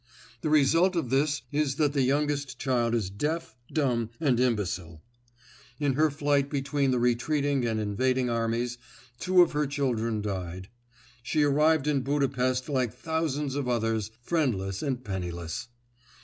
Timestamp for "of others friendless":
13.53-14.81